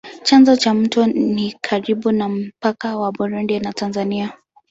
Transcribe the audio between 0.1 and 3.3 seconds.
Chanzo cha mto ni karibu na mpaka wa